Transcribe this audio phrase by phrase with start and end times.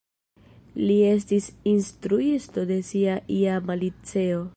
[0.87, 4.41] Li estis instruisto de sia iama liceo.